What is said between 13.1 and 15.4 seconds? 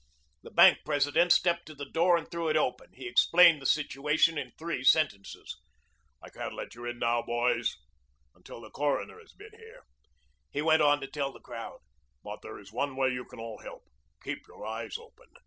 can all help. Keep your eyes open.